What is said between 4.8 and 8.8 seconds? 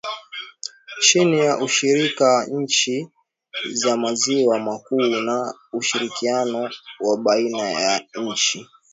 na ushirikiano wa baina ya nchi